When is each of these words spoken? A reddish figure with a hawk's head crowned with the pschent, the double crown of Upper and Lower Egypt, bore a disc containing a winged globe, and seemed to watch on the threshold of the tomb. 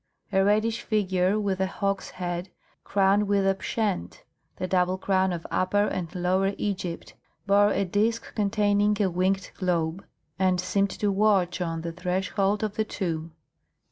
A 0.33 0.43
reddish 0.43 0.81
figure 0.81 1.39
with 1.39 1.59
a 1.59 1.67
hawk's 1.67 2.09
head 2.09 2.49
crowned 2.83 3.27
with 3.27 3.43
the 3.43 3.53
pschent, 3.53 4.23
the 4.55 4.65
double 4.65 4.97
crown 4.97 5.31
of 5.31 5.45
Upper 5.51 5.85
and 5.85 6.15
Lower 6.15 6.53
Egypt, 6.57 7.13
bore 7.45 7.69
a 7.69 7.85
disc 7.85 8.33
containing 8.33 8.99
a 8.99 9.11
winged 9.11 9.51
globe, 9.59 10.03
and 10.39 10.59
seemed 10.59 10.89
to 10.89 11.11
watch 11.11 11.61
on 11.61 11.81
the 11.81 11.91
threshold 11.91 12.63
of 12.63 12.77
the 12.77 12.83
tomb. 12.83 13.33